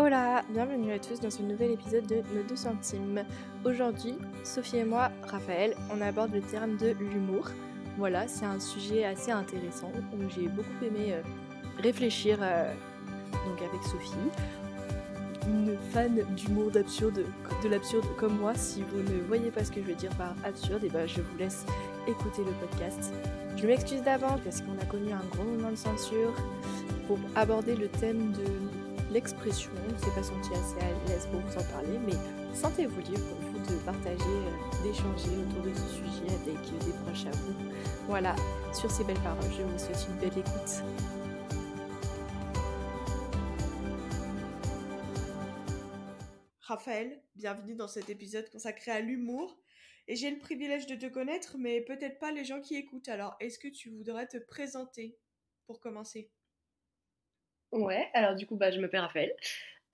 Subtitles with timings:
[0.00, 3.24] Hola, bienvenue à tous dans ce nouvel épisode de Nos 2 centimes.
[3.64, 7.48] Aujourd'hui, Sophie et moi, Raphaël, on aborde le terme de l'humour.
[7.96, 11.22] Voilà, c'est un sujet assez intéressant où j'ai beaucoup aimé euh,
[11.82, 12.72] réfléchir euh,
[13.32, 14.14] donc avec Sophie.
[15.48, 17.24] Une fan d'humour, d'absurde,
[17.64, 20.36] de l'absurde comme moi, si vous ne voyez pas ce que je veux dire par
[20.44, 21.66] absurde, et ben je vous laisse
[22.06, 23.12] écouter le podcast.
[23.56, 26.34] Je m'excuse d'avance parce qu'on a connu un gros moment de censure
[27.08, 28.67] pour aborder le thème de
[29.10, 29.70] l'expression.
[29.88, 32.14] On ne s'est pas senti assez à l'aise pour vous en parler, mais
[32.54, 37.30] sentez-vous libre vous de partager, euh, d'échanger autour de ce sujet avec des proches à
[37.30, 37.54] vous.
[38.06, 38.34] Voilà,
[38.72, 40.82] sur ces belles paroles, je vous souhaite une belle écoute.
[46.60, 49.58] Raphaël, bienvenue dans cet épisode consacré à l'humour.
[50.06, 53.08] Et j'ai le privilège de te connaître, mais peut-être pas les gens qui écoutent.
[53.08, 55.18] Alors, est-ce que tu voudrais te présenter
[55.66, 56.30] pour commencer?
[57.72, 59.34] Ouais, alors du coup, bah, je m'appelle Raphaël.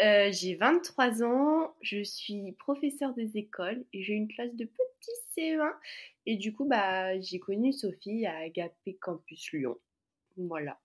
[0.02, 5.10] Euh, j'ai 23 ans, je suis professeur des écoles et j'ai une classe de petits
[5.36, 5.72] CE1.
[6.26, 9.78] Et du coup, bah, j'ai connu Sophie à Agapé Campus Lyon.
[10.36, 10.80] Voilà.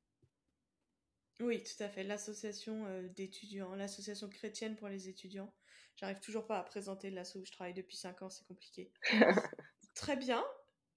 [1.39, 2.03] Oui, tout à fait.
[2.03, 5.53] L'association euh, d'étudiants, l'association chrétienne pour les étudiants.
[5.95, 8.91] J'arrive toujours pas à présenter l'asso où je travaille depuis 5 ans, c'est compliqué.
[9.95, 10.43] Très bien.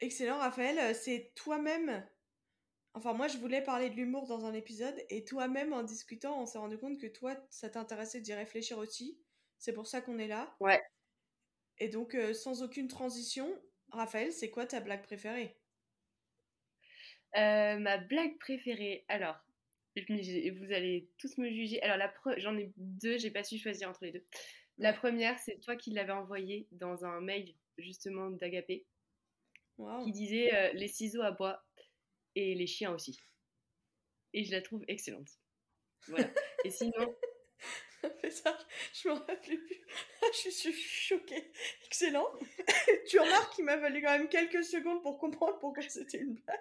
[0.01, 0.79] Excellent, Raphaël.
[0.79, 2.05] Euh, c'est toi-même
[2.95, 6.47] Enfin, moi, je voulais parler de l'humour dans un épisode, et toi-même, en discutant, on
[6.47, 9.19] s'est rendu compte que toi, ça t'intéressait d'y réfléchir aussi.
[9.59, 10.55] C'est pour ça qu'on est là.
[10.61, 10.81] Ouais.
[11.79, 13.51] Et donc, euh, sans aucune transition,
[13.91, 15.57] Raphaël, c'est quoi ta blague préférée?
[17.37, 19.37] Euh, Ma blague préférée, alors,
[19.97, 21.83] vous allez tous me juger.
[21.83, 24.25] Alors, la j'en ai deux, j'ai pas su choisir entre les deux.
[24.79, 28.85] La première, c'est toi qui l'avais envoyé dans un mail, justement, d'Agapé,
[30.05, 31.65] qui disait euh, les ciseaux à bois
[32.35, 33.19] et les chiens aussi.
[34.33, 35.31] Et je la trouve excellente.
[36.09, 36.31] Voilà.
[36.65, 37.15] Et sinon.
[38.31, 38.59] ça,
[38.93, 39.81] je m'en rappelle plus.
[40.45, 41.53] je suis choquée.
[41.87, 42.27] Excellent.
[43.09, 46.59] tu remarques qu'il m'a fallu quand même quelques secondes pour comprendre pourquoi c'était une blague.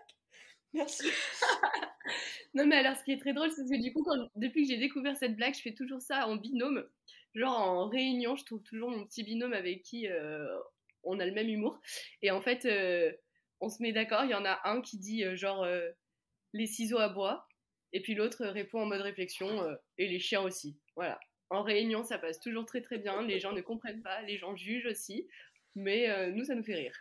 [0.74, 1.10] Merci.
[2.54, 4.06] non, mais alors, ce qui est très drôle, c'est que du coup,
[4.36, 6.88] depuis que j'ai découvert cette blague, je fais toujours ça en binôme.
[7.36, 10.48] Genre en réunion, je trouve toujours mon petit binôme avec qui euh,
[11.04, 11.80] on a le même humour.
[12.22, 13.12] Et en fait, euh,
[13.62, 14.26] on se met d'accord.
[14.26, 15.90] Il y en a un qui dit euh, genre euh,
[16.54, 17.48] les ciseaux à bois,
[17.94, 20.78] et puis l'autre répond en mode réflexion euh, et les chiens aussi.
[20.96, 21.20] Voilà.
[21.50, 23.22] En réunion, ça passe toujours très très bien.
[23.22, 25.28] Les gens ne comprennent pas, les gens jugent aussi,
[25.76, 26.96] mais nous, ça nous fait rire.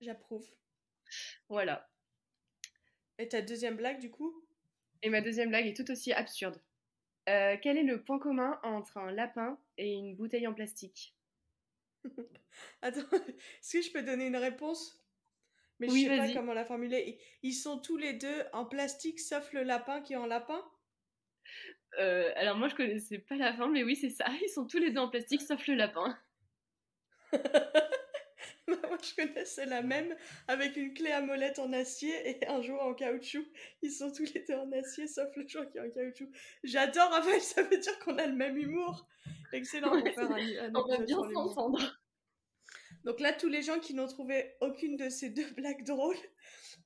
[0.00, 0.44] J'approuve.
[1.48, 1.88] Voilà.
[3.18, 4.44] Et ta deuxième blague, du coup?
[5.02, 6.60] Et ma deuxième blague est tout aussi absurde.
[7.26, 11.14] quel est le point commun entre un lapin et une bouteille en plastique?
[12.82, 15.01] Attends, est-ce que je peux donner une réponse?
[15.82, 17.18] Mais je sais pas comment la formuler.
[17.42, 20.62] Ils sont tous les deux en plastique, sauf le lapin qui est en lapin?
[21.98, 24.26] Euh, Alors moi, je connaissais pas la fin, mais oui, c'est ça.
[24.42, 26.18] Ils sont tous les deux en plastique, sauf le lapin.
[28.68, 30.14] Bah, moi, je connaissais la même
[30.46, 33.44] avec une clé à molette en acier et un jour en caoutchouc.
[33.82, 36.28] Ils sont tous les deux en acier, sauf le jour qui est en caoutchouc.
[36.62, 39.08] J'adore, Raphaël, ça veut dire qu'on a le même humour.
[39.52, 42.01] Excellent, faire un, on va bien s'entendre.
[43.04, 46.16] Donc là, tous les gens qui n'ont trouvé aucune de ces deux blagues drôles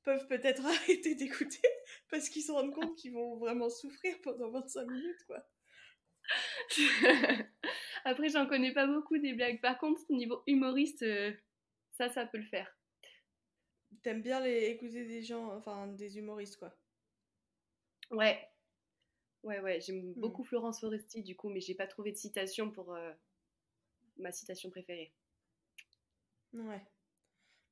[0.05, 1.69] peuvent peut-être arrêter d'écouter
[2.11, 5.47] parce qu'ils se rendent compte qu'ils vont vraiment souffrir pendant 25 minutes, quoi.
[8.05, 9.61] Après, j'en connais pas beaucoup des blagues.
[9.61, 11.33] Par contre, au niveau humoriste, euh,
[11.93, 12.77] ça, ça peut le faire.
[14.03, 16.77] T'aimes bien les écouter des gens, enfin des humoristes, quoi.
[18.11, 18.39] Ouais.
[19.43, 20.15] Ouais, ouais, j'aime hmm.
[20.17, 23.13] beaucoup Florence Foresti, du coup, mais j'ai pas trouvé de citation pour euh,
[24.17, 25.13] ma citation préférée.
[26.65, 26.83] Ouais.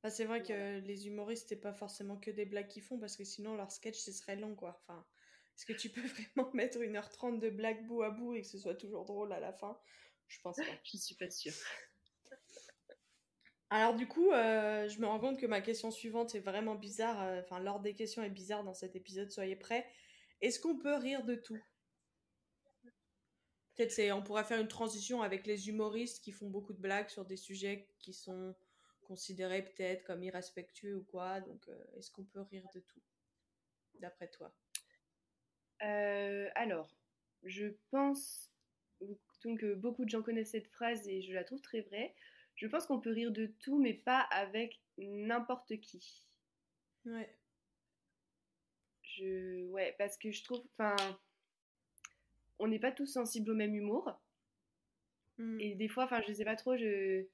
[0.03, 3.17] Bah, c'est vrai que les humoristes, c'est pas forcément que des blagues qu'ils font, parce
[3.17, 4.79] que sinon leur sketch, ce serait long, quoi.
[4.83, 5.05] Enfin,
[5.55, 6.01] est-ce que tu peux
[6.35, 9.39] vraiment mettre 1h30 de blagues bout à bout et que ce soit toujours drôle à
[9.39, 9.79] la fin?
[10.27, 10.63] Je pense pas.
[10.83, 11.53] Je suis pas sûre.
[13.71, 17.21] Alors du coup, euh, je me rends compte que ma question suivante est vraiment bizarre.
[17.23, 19.31] Euh, enfin, l'ordre des questions est bizarre dans cet épisode.
[19.31, 19.87] Soyez prêts.
[20.41, 21.59] Est-ce qu'on peut rire de tout?
[23.75, 27.25] Peut-être on pourrait faire une transition avec les humoristes qui font beaucoup de blagues sur
[27.25, 28.55] des sujets qui sont
[29.05, 31.39] considéré peut-être comme irrespectueux ou quoi.
[31.41, 33.01] Donc, euh, est-ce qu'on peut rire de tout,
[33.99, 34.53] d'après toi?
[35.83, 36.89] Euh, Alors,
[37.43, 38.51] je pense
[39.43, 42.15] que beaucoup de gens connaissent cette phrase et je la trouve très vraie.
[42.55, 46.25] Je pense qu'on peut rire de tout, mais pas avec n'importe qui.
[47.05, 47.37] Ouais.
[49.03, 50.95] Je, ouais, parce que je trouve, enfin,
[52.59, 54.11] on n'est pas tous sensibles au même humour.
[55.37, 55.59] Hmm.
[55.59, 57.25] Et des fois, enfin, je sais pas trop, je,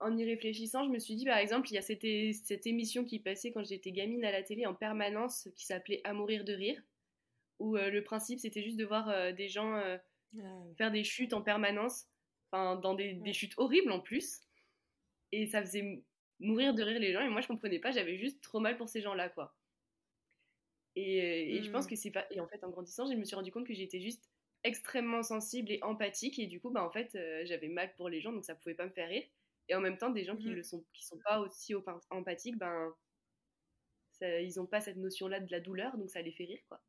[0.00, 2.06] en y réfléchissant, je me suis dit, par exemple, il y a cette,
[2.44, 6.12] cette émission qui passait quand j'étais gamine à la télé en permanence qui s'appelait À
[6.12, 6.80] mourir de rire,
[7.58, 9.98] où euh, le principe c'était juste de voir euh, des gens euh,
[10.76, 12.06] faire des chutes en permanence,
[12.50, 14.40] enfin dans des, des, chutes horribles en plus.
[15.32, 16.02] Et ça faisait
[16.38, 17.20] mourir de rire les gens.
[17.20, 19.54] Et moi, je comprenais pas, j'avais juste trop mal pour ces gens-là, quoi.
[20.94, 21.90] Et, et je pense mmh.
[21.90, 22.26] que c'est pas.
[22.30, 24.30] Et en fait, en grandissant, je me suis rendu compte que j'étais juste
[24.64, 26.38] extrêmement sensible et empathique.
[26.38, 28.86] Et du coup, bah, en fait, j'avais mal pour les gens, donc ça pouvait pas
[28.86, 29.24] me faire rire.
[29.68, 30.54] Et en même temps, des gens qui mmh.
[30.54, 31.74] le sont, qui sont pas aussi
[32.10, 32.94] empathiques, ben,
[34.12, 36.82] ça, ils ont pas cette notion-là de la douleur, donc ça les fait rire, quoi.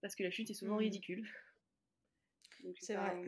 [0.00, 0.78] Parce que la chute est souvent mmh.
[0.78, 1.28] ridicule.
[2.80, 3.22] C'est vrai.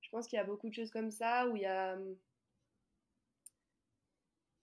[0.00, 1.98] Je pense qu'il y a beaucoup de choses comme ça où il y a.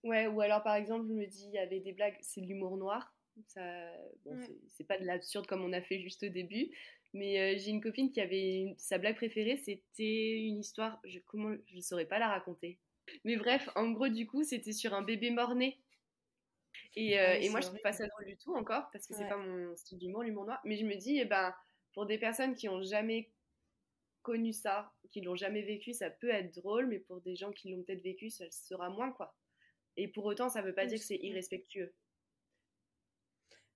[0.04, 2.46] Ouais, ou alors par exemple, je me dis, il y avait des blagues, c'est de
[2.46, 3.14] l'humour noir.
[3.46, 3.92] Ça,
[4.24, 4.38] bon,
[4.68, 6.70] c'est pas de l'absurde comme on a fait juste au début,
[7.12, 11.54] mais euh, j'ai une copine qui avait sa blague préférée, c'était une histoire, je, comment,
[11.66, 12.78] je saurais pas la raconter.
[13.24, 15.78] Mais bref, en gros, du coup, c'était sur un bébé mort-né.
[16.96, 19.28] Et, euh, et moi, je trouve pas ça drôle du tout encore, parce que c'est
[19.28, 20.60] pas mon style d'humour, l'humour noir.
[20.64, 21.54] Mais je me dis, eh ben,
[21.94, 23.30] pour des personnes qui ont jamais
[24.22, 27.70] connu ça, qui l'ont jamais vécu, ça peut être drôle, mais pour des gens qui
[27.70, 29.34] l'ont peut-être vécu, ça sera moins, quoi.
[29.96, 31.92] Et pour autant, ça veut pas dire que c'est irrespectueux.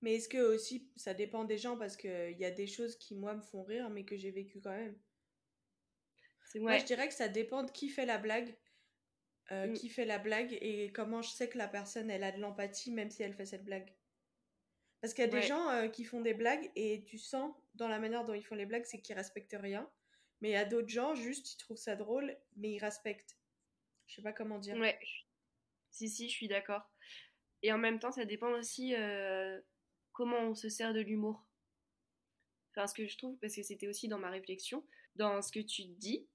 [0.03, 3.15] Mais est-ce que aussi, ça dépend des gens parce qu'il y a des choses qui,
[3.15, 4.97] moi, me font rire, mais que j'ai vécu quand même.
[6.57, 8.57] Moi, je dirais que ça dépend de qui fait la blague.
[9.53, 9.75] Euh, mm.
[9.75, 12.91] Qui fait la blague et comment je sais que la personne, elle a de l'empathie,
[12.91, 13.95] même si elle fait cette blague.
[15.01, 17.87] Parce qu'il y a des gens euh, qui font des blagues et tu sens dans
[17.87, 19.89] la manière dont ils font les blagues, c'est qu'ils respectent rien.
[20.41, 23.39] Mais il y a d'autres gens, juste, ils trouvent ça drôle, mais ils respectent.
[24.07, 24.77] Je sais pas comment dire.
[24.77, 24.99] Ouais.
[25.91, 26.83] Si, si, je suis d'accord.
[27.63, 29.61] Et en même temps, ça dépend aussi euh,
[30.17, 31.47] comment on se sert de l'humour.
[32.71, 34.83] Enfin, ce que je trouve, parce que c'était aussi dans ma réflexion,
[35.15, 36.27] dans ce que tu dis,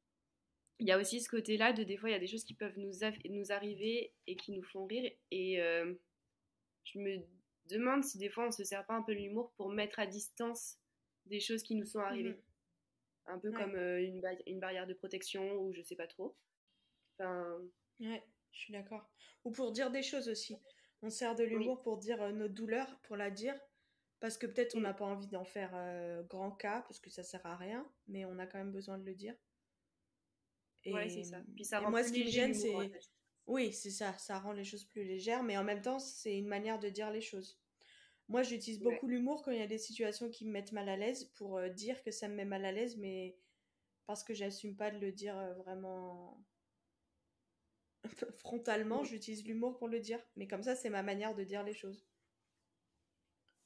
[0.78, 2.54] il y a aussi ce côté-là de des fois, il y a des choses qui
[2.54, 2.92] peuvent nous,
[3.26, 5.12] nous arriver et qui nous font rire.
[5.32, 5.94] Et euh,
[6.84, 7.18] je me
[7.66, 10.06] demande si des fois, on se sert pas un peu de l'humour pour mettre à
[10.06, 10.78] distance
[11.26, 12.30] des choses qui nous sont arrivées.
[12.30, 12.42] Mhm.
[13.28, 16.36] Un peu comme euh, une, une, barrière de protection ou je sais pas trop.
[17.18, 17.60] Enfin...
[18.00, 19.10] Ouais, je suis d'accord.
[19.44, 20.58] Ou pour dire des choses aussi.
[21.04, 23.56] On sert de l'humour pour dire euh, notre douleur, pour la dire,
[24.22, 27.24] parce que peut-être on n'a pas envie d'en faire euh, grand cas, parce que ça
[27.24, 29.36] sert à rien, mais on a quand même besoin de le dire.
[30.84, 31.42] Et, c'est ça.
[31.56, 32.74] Puis ça rend moi, ce qui me gêne, c'est.
[33.48, 36.48] Oui, c'est ça, ça rend les choses plus légères, mais en même temps, c'est une
[36.48, 37.60] manière de dire les choses.
[38.30, 40.96] Moi, j'utilise beaucoup l'humour quand il y a des situations qui me mettent mal à
[40.96, 43.36] l'aise pour euh, dire que ça me met mal à l'aise, mais
[44.06, 46.46] parce que j'assume pas de le dire euh, vraiment
[48.38, 50.20] frontalement, j'utilise l'humour pour le dire.
[50.36, 52.06] Mais comme ça, c'est ma manière de dire les choses.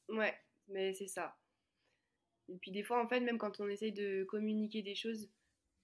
[0.10, 0.34] Ouais,
[0.67, 1.38] mais c'est ça.
[2.50, 5.29] Et puis des fois, en fait, même quand on essaye de communiquer des choses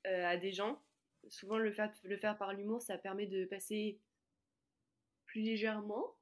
[0.07, 0.81] euh, à des gens,
[1.29, 3.99] souvent le faire, le faire par l'humour, ça permet de passer
[5.25, 6.15] plus légèrement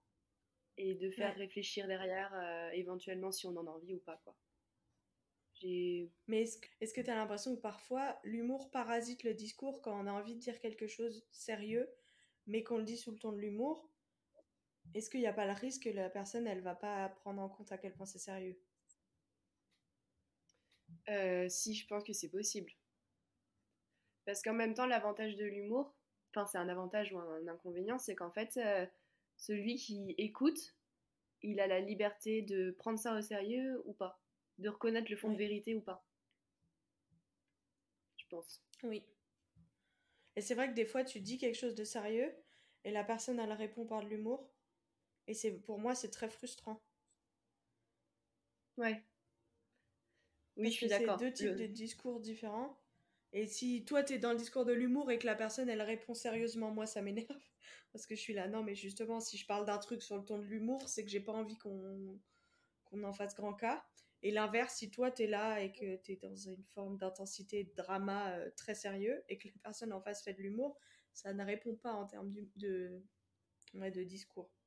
[0.77, 4.21] et de faire réfléchir derrière, euh, éventuellement, si on en a envie ou pas.
[4.23, 4.35] quoi.
[6.27, 6.44] Mais
[6.79, 10.35] est-ce que tu as l'impression que parfois l'humour parasite le discours quand on a envie
[10.35, 11.89] de dire quelque chose sérieux,
[12.47, 13.89] mais qu'on le dit sous le ton de l'humour?
[14.94, 17.50] Est-ce qu'il n'y a pas le risque que la personne, elle va pas prendre en
[17.50, 18.59] compte à quel point c'est sérieux?
[21.09, 22.71] Euh, Si, je pense que c'est possible.
[24.25, 25.94] Parce qu'en même temps, l'avantage de l'humour,
[26.33, 28.86] enfin c'est un avantage ou un inconvénient, c'est qu'en fait, euh,
[29.36, 30.75] celui qui écoute,
[31.44, 34.21] il a la liberté de prendre ça au sérieux ou pas,
[34.59, 36.06] de reconnaître le fond de vérité ou pas?
[38.18, 38.61] Je pense.
[38.83, 39.04] Oui.
[40.35, 42.33] Et c'est vrai que des fois, tu dis quelque chose de sérieux
[42.83, 44.49] et la personne, elle répond par de l'humour.
[45.30, 46.81] Et c'est pour moi, c'est très frustrant.
[48.78, 49.06] Ouais.
[50.57, 51.19] Oui, je suis d'accord.
[51.19, 52.76] C'est deux types de discours différents.
[53.31, 55.83] Et si toi, tu es dans le discours de l'humour et que la personne, elle
[55.83, 57.28] répond sérieusement, moi, ça m'énerve.
[57.94, 60.26] Parce que je suis là, non, mais justement, si je parle d'un truc sur le
[60.26, 62.19] ton de l'humour, c'est que j'ai pas envie qu'on
[62.86, 63.86] qu'on en fasse grand cas.
[64.24, 67.66] Et l'inverse, si toi, tu es là et que tu es dans une forme d'intensité,
[67.66, 70.78] de drama euh, très sérieux et que la personne en face fait de l'humour,
[71.14, 73.04] ça ne répond pas en termes de, de,
[73.76, 74.58] de discours.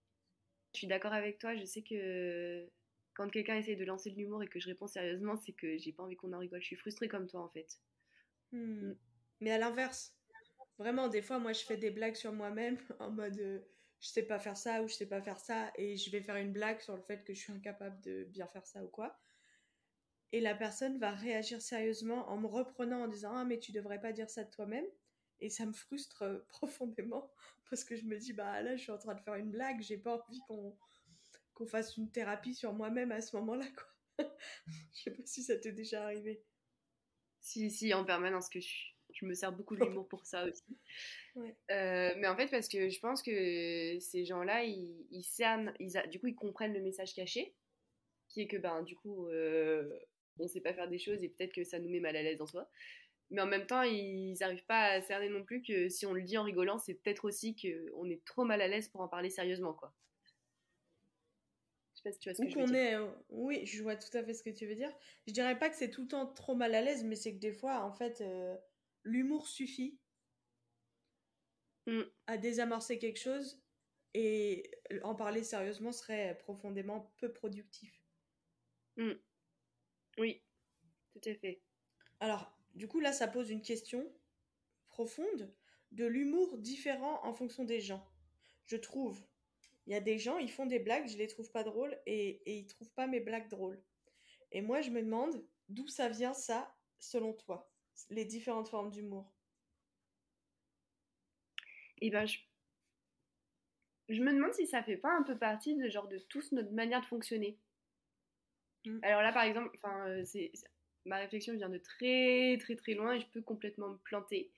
[0.73, 1.55] Je suis d'accord avec toi.
[1.55, 2.69] Je sais que
[3.15, 5.93] quand quelqu'un essaie de lancer de l'humour et que je réponds sérieusement, c'est que j'ai
[5.93, 6.61] pas envie qu'on en rigole.
[6.61, 7.79] Je suis frustrée comme toi, en fait.
[8.53, 8.89] Hmm.
[8.89, 8.97] Mm.
[9.41, 10.15] Mais à l'inverse,
[10.79, 13.61] vraiment, des fois, moi, je fais des blagues sur moi-même en mode euh,
[14.01, 16.37] je sais pas faire ça ou je sais pas faire ça et je vais faire
[16.37, 19.17] une blague sur le fait que je suis incapable de bien faire ça ou quoi.
[20.33, 24.01] Et la personne va réagir sérieusement en me reprenant en disant Ah, mais tu devrais
[24.01, 24.87] pas dire ça de toi-même.
[25.43, 27.31] Et ça me frustre euh, profondément
[27.69, 29.83] parce que je me dis Bah là, je suis en train de faire une blague,
[29.83, 30.77] j'ai pas envie qu'on
[31.55, 34.27] qu'on fasse une thérapie sur moi-même à ce moment-là, quoi.
[34.95, 36.43] je sais pas si ça t'est déjà arrivé.
[37.41, 40.79] Si, si, en permanence que je, je me sers beaucoup de l'humour pour ça aussi.
[41.71, 45.91] Euh, mais en fait, parce que je pense que ces gens-là, ils, ils cernent, ils
[46.11, 47.55] du coup, ils comprennent le message caché,
[48.29, 49.99] qui est que, ben, du coup, euh,
[50.39, 52.43] on sait pas faire des choses et peut-être que ça nous met mal à l'aise
[52.43, 52.71] en soi.
[53.31, 56.23] Mais en même temps, ils n'arrivent pas à cerner non plus que si on le
[56.23, 59.31] dit en rigolant, c'est peut-être aussi qu'on est trop mal à l'aise pour en parler
[59.31, 59.95] sérieusement, quoi.
[61.95, 62.77] Je sais pas si tu vois ce que je veux dire.
[62.77, 64.93] Est, euh, oui, je vois tout à fait ce que tu veux dire.
[65.27, 67.39] Je dirais pas que c'est tout le temps trop mal à l'aise, mais c'est que
[67.39, 68.57] des fois, en fait, euh,
[69.05, 69.99] l'humour suffit
[71.87, 72.03] mm.
[72.27, 73.63] à désamorcer quelque chose
[74.15, 74.71] et
[75.05, 78.03] en parler sérieusement serait profondément peu productif.
[78.97, 79.13] Mm.
[80.19, 80.43] Oui,
[81.13, 81.63] tout à fait.
[82.21, 84.11] Alors, du coup, là, ça pose une question
[84.89, 85.53] profonde
[85.91, 88.07] de l'humour différent en fonction des gens.
[88.67, 89.23] Je trouve.
[89.87, 92.43] Il y a des gens, ils font des blagues, je les trouve pas drôles et,
[92.47, 93.83] et ils trouvent pas mes blagues drôles.
[94.53, 97.71] Et moi, je me demande d'où ça vient ça, selon toi,
[98.11, 99.33] les différentes formes d'humour?
[102.01, 102.39] Eh ben, je...
[104.09, 106.73] je me demande si ça fait pas un peu partie de genre de tous notre
[106.73, 107.59] manière de fonctionner.
[108.85, 108.99] Mm.
[109.03, 110.53] Alors là, par exemple, enfin, euh, c'est
[111.05, 114.51] ma réflexion vient de très très très loin et je peux complètement me planter.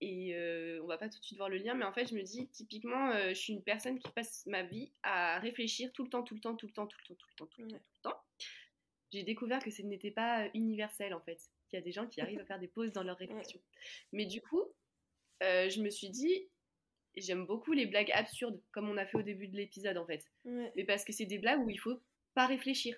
[0.00, 2.14] Et euh, on va pas tout de suite voir le lien, mais en fait, je
[2.14, 6.04] me dis, typiquement, euh, je suis une personne qui passe ma vie à réfléchir tout
[6.04, 7.62] le temps, tout le temps, tout le temps, tout le temps, tout le temps, tout
[7.62, 8.20] le temps, tout le temps.
[9.12, 11.40] J'ai découvert que ce n'était pas universel, en fait.
[11.68, 13.60] Qu'il y a des gens qui arrivent à faire des pauses dans leur réflexion.
[14.12, 14.62] Mais du coup,
[15.40, 16.46] je me suis dit,
[17.16, 20.24] j'aime beaucoup les blagues absurdes, comme on a fait au début de l'épisode, en fait.
[20.44, 22.00] Mais parce que c'est des blagues où il faut
[22.34, 22.96] pas réfléchir.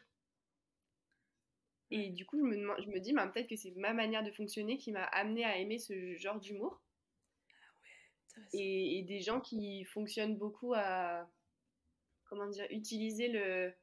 [1.91, 4.31] Et du coup, je me, je me dis, bah, peut-être que c'est ma manière de
[4.31, 6.81] fonctionner qui m'a amené à aimer ce genre d'humour.
[8.37, 11.29] Ah ouais, et, et, des gens qui fonctionnent beaucoup à,
[12.25, 13.75] comment dire, utiliser le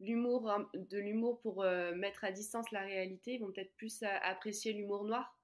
[0.00, 4.72] l'humour hein, de l'humour pour euh, mettre à distance la réalité vont peut-être plus apprécier
[4.72, 5.38] l'humour noir.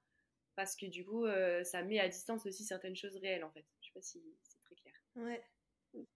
[0.54, 3.64] Parce que du coup euh, ça met à distance aussi certaines choses réelles en fait.
[3.82, 4.94] Je sais pas si c'est très clair.
[5.16, 5.44] Ouais.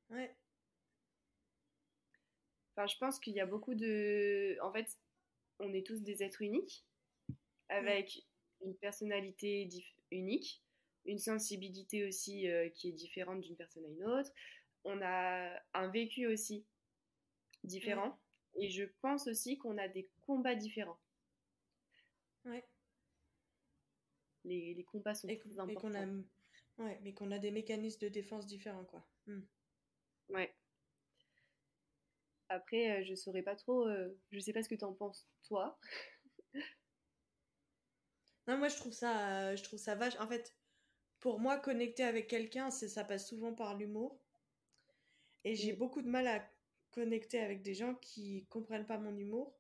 [0.09, 0.35] Ouais.
[2.75, 4.99] Enfin je pense qu'il y a beaucoup de en fait
[5.61, 6.85] on est tous des êtres uniques,
[7.69, 8.27] avec
[8.63, 9.69] une personnalité
[10.11, 10.63] unique,
[11.05, 14.31] une sensibilité aussi euh, qui est différente d'une personne à une autre.
[14.85, 16.65] On a un vécu aussi
[17.65, 18.19] différent.
[18.57, 20.99] Et je pense aussi qu'on a des combats différents.
[22.45, 22.65] Ouais.
[24.45, 25.95] Les, combats sont et, importants.
[25.95, 29.07] a, ouais, mais qu'on a des mécanismes de défense différents, quoi.
[29.27, 29.43] Hmm.
[30.31, 30.53] Ouais.
[32.51, 33.87] Après, euh, je saurais pas trop.
[33.87, 35.79] Euh, je sais pas ce que tu en penses, toi.
[38.49, 40.19] non, moi, je trouve ça, je trouve ça vache.
[40.19, 40.55] En fait,
[41.21, 44.21] pour moi, connecter avec quelqu'un, ça passe souvent par l'humour.
[45.45, 46.45] Et j'ai beaucoup de mal à
[46.91, 49.55] connecter avec des gens qui comprennent pas mon humour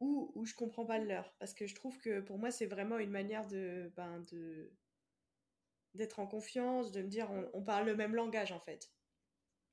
[0.00, 1.34] ou où je comprends pas le leur.
[1.40, 4.72] Parce que je trouve que pour moi, c'est vraiment une manière de, ben, de
[5.94, 8.90] d'être en confiance, de me dire on parle le même langage en fait.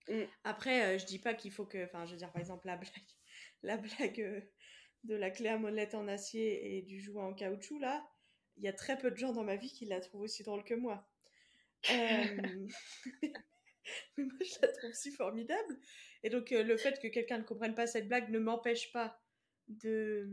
[0.10, 0.24] Mm.
[0.44, 1.84] Après, euh, je dis pas qu'il faut que.
[1.86, 2.92] Enfin, je veux dire, par exemple, la blague,
[3.64, 4.42] la blague euh,
[5.04, 8.06] de la clé à molette en acier et du jouet en caoutchouc, là,
[8.58, 10.64] il y a très peu de gens dans ma vie qui la trouvent aussi drôle
[10.64, 11.08] que moi.
[11.92, 12.68] Euh,
[14.18, 15.78] mais moi, je la trouve si formidable.
[16.24, 19.22] Et donc, le fait que quelqu'un ne comprenne pas cette blague ne m'empêche pas
[19.68, 20.28] de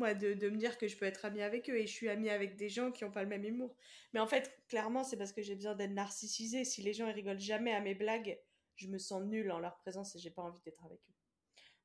[0.00, 2.56] de, me dire que je peux être amie avec eux et je suis amie avec
[2.56, 3.74] des gens qui n'ont pas le même humour.
[4.12, 6.64] Mais en fait, clairement, c'est parce que j'ai besoin d'être narcissisée.
[6.64, 8.38] Si les gens ils rigolent jamais à mes blagues,
[8.76, 11.14] je me sens nulle en leur présence et j'ai pas envie d'être avec eux.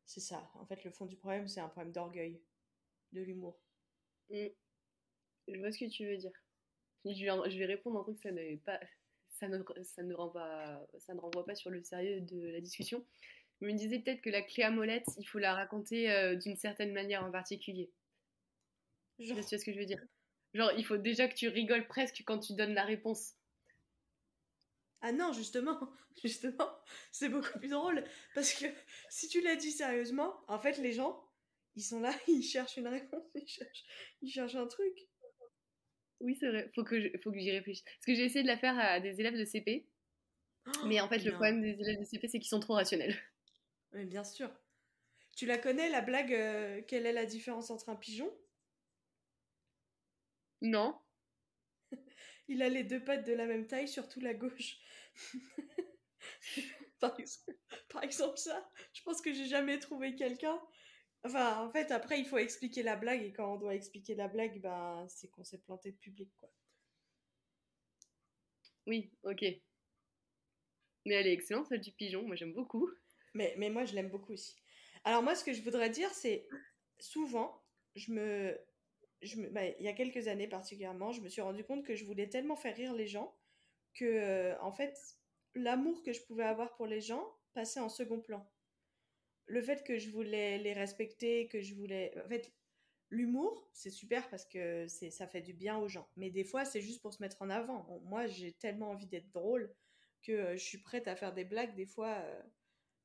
[0.05, 0.49] C'est ça.
[0.55, 2.41] En fait, le fond du problème, c'est un problème d'orgueil,
[3.11, 3.59] de l'humour.
[4.29, 4.47] Mm.
[5.47, 6.31] Je vois ce que tu veux dire.
[7.05, 8.29] Je vais répondre un truc, ça
[8.65, 8.79] pas,
[9.29, 10.15] ça ne, ça ne
[10.99, 13.05] ça ne renvoie pas sur le sérieux de la discussion.
[13.61, 16.57] Je me disais peut-être que la clé à molette, il faut la raconter euh, d'une
[16.57, 17.89] certaine manière en particulier.
[19.19, 19.37] Genre...
[19.37, 20.03] Tu vois ce que je veux dire?
[20.53, 23.33] Genre, il faut déjà que tu rigoles presque quand tu donnes la réponse.
[25.01, 25.79] Ah non, justement,
[26.23, 26.71] justement,
[27.11, 28.03] c'est beaucoup plus drôle.
[28.33, 28.65] Parce que
[29.09, 31.23] si tu l'as dit sérieusement, en fait, les gens,
[31.75, 33.85] ils sont là, ils cherchent une réponse, ils cherchent,
[34.21, 35.07] ils cherchent un truc.
[36.21, 37.83] Oui, c'est vrai, faut que, faut que j'y réfléchisse.
[37.83, 39.85] Parce que j'ai essayé de la faire à des élèves de CP.
[40.85, 43.15] mais en fait, le problème des élèves de CP, c'est qu'ils sont trop rationnels.
[43.91, 44.49] Mais bien sûr.
[45.35, 48.33] Tu la connais, la blague euh, Quelle est la différence entre un pigeon?
[50.61, 50.97] Non.
[52.47, 54.77] Il a les deux pattes de la même taille, surtout la gauche.
[56.99, 60.59] par, exemple, ça, je pense que j'ai jamais trouvé quelqu'un.
[61.23, 64.27] Enfin, en fait, après, il faut expliquer la blague, et quand on doit expliquer la
[64.27, 66.51] blague, ben, c'est qu'on s'est planté de public, quoi.
[68.85, 69.43] Oui, ok.
[71.05, 72.89] Mais elle est excellente, celle du pigeon, moi j'aime beaucoup.
[73.33, 74.55] Mais, mais moi, je l'aime beaucoup aussi.
[75.03, 76.47] Alors, moi, ce que je voudrais dire, c'est
[76.99, 77.63] souvent,
[77.95, 78.59] je me,
[79.51, 82.29] bah, il y a quelques années particulièrement, je me suis rendu compte que je voulais
[82.29, 83.35] tellement faire rire les gens
[83.93, 84.97] que, euh, en fait,
[85.55, 88.45] l'amour que je pouvais avoir pour les gens passait en second plan.
[89.47, 92.13] le fait que je voulais les respecter, que je voulais.
[92.25, 92.51] En fait,
[93.09, 96.09] l'humour, c'est super parce que c'est ça fait du bien aux gens.
[96.17, 97.99] Mais des fois, c'est juste pour se mettre en avant.
[98.05, 99.73] Moi, j'ai tellement envie d'être drôle
[100.23, 101.75] que euh, je suis prête à faire des blagues.
[101.75, 102.41] Des fois, euh,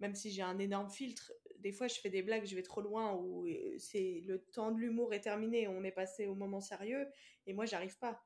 [0.00, 2.80] même si j'ai un énorme filtre, des fois, je fais des blagues, je vais trop
[2.80, 6.60] loin ou euh, c'est le temps de l'humour est terminé, on est passé au moment
[6.60, 7.06] sérieux
[7.46, 8.22] et moi, j'arrive pas.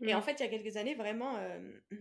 [0.00, 0.22] Et en mm.
[0.22, 1.38] fait, il y a quelques années, vraiment,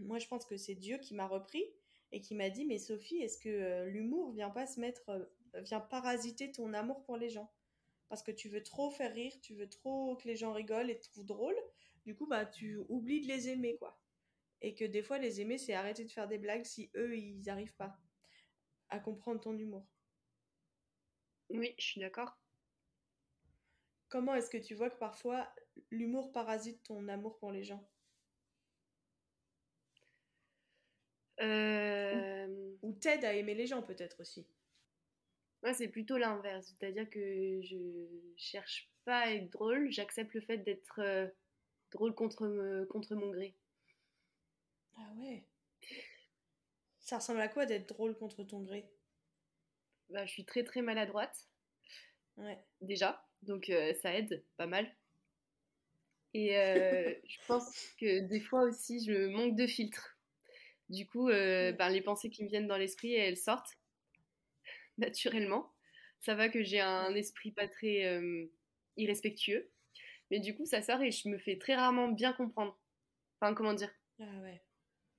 [0.01, 1.63] moi, je pense que c'est Dieu qui m'a repris
[2.12, 6.51] et qui m'a dit, mais Sophie, est-ce que l'humour vient pas se mettre, vient parasiter
[6.51, 7.50] ton amour pour les gens?
[8.10, 11.00] Parce que tu veux trop faire rire, tu veux trop que les gens rigolent et
[11.00, 11.55] te trouvent drôle.
[12.05, 14.00] Du coup, bah, tu oublies de les aimer, quoi.
[14.62, 17.41] Et que des fois, les aimer, c'est arrêter de faire des blagues si eux, ils
[17.41, 17.98] n'arrivent pas
[18.89, 19.86] à comprendre ton humour.
[21.50, 22.38] Oui, je suis d'accord.
[24.10, 25.54] Comment est-ce que tu vois que parfois
[25.92, 27.88] l'humour parasite ton amour pour les gens?
[31.42, 32.48] Euh...
[32.82, 34.48] Ou, ou t'aide à aimer les gens peut-être aussi
[35.65, 36.68] moi, c'est plutôt l'inverse.
[36.77, 37.75] C'est-à-dire que je
[38.38, 41.25] cherche pas à être drôle, j'accepte le fait d'être euh,
[41.92, 43.56] drôle contre, contre mon gré.
[44.96, 45.44] Ah ouais?
[47.05, 48.85] Ça ressemble à quoi d'être drôle contre ton gré?
[50.09, 51.47] Bah, Je suis très très maladroite.
[52.35, 52.59] Ouais.
[52.81, 54.93] Déjà, donc euh, ça aide pas mal.
[56.33, 60.17] Et euh, je pense que des fois aussi, je manque de filtre.
[60.89, 63.77] Du coup, ben, les pensées qui me viennent dans l'esprit, elles sortent.
[64.97, 65.71] naturellement.
[66.21, 68.45] Ça va que j'ai un esprit pas très euh,
[68.97, 69.69] irrespectueux.
[70.31, 72.77] Mais du coup, ça sort et je me fais très rarement bien comprendre.
[73.39, 73.91] Enfin, comment dire?
[74.19, 74.62] Ah ouais.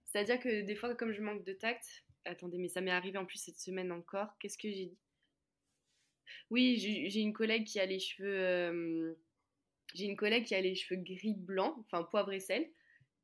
[0.06, 2.04] C'est-à-dire que des fois, comme je manque de tact.
[2.24, 4.36] Attendez, mais ça m'est arrivé en plus cette semaine encore.
[4.40, 4.98] Qu'est-ce que j'ai dit?
[6.50, 8.38] Oui, j'ai une collègue qui a les cheveux.
[8.38, 9.14] Euh,
[9.94, 12.68] j'ai une collègue qui a les cheveux gris blancs, enfin poivre et sel,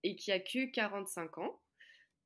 [0.03, 1.61] et qui a que 45 ans.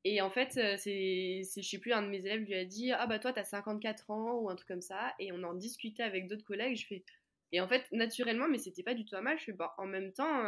[0.04, 2.92] Et en fait, euh, c'est, je sais plus, un de mes élèves lui a dit
[2.92, 5.14] Ah bah toi, t'as 54 ans ou un truc comme ça.
[5.18, 6.76] Et on en discutait avec d'autres collègues.
[6.76, 7.04] Je fais.
[7.52, 9.38] Et en fait, naturellement, mais c'était pas du tout à mal.
[9.38, 10.44] Je fais Bah en même temps,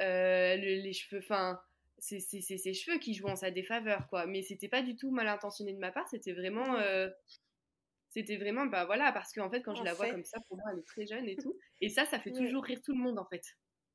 [0.00, 1.20] euh, les cheveux.
[1.22, 1.60] Enfin,
[2.00, 4.26] c'est ses cheveux qui jouent en sa défaveur, quoi.
[4.26, 6.08] Mais c'était pas du tout mal intentionné de ma part.
[6.08, 6.76] C'était vraiment.
[8.08, 10.66] c'était vraiment, bah voilà, parce qu'en fait, quand je la vois comme ça, pour moi,
[10.72, 11.56] elle est très jeune et tout.
[11.80, 13.44] Et ça, ça fait toujours rire tout le monde, en fait.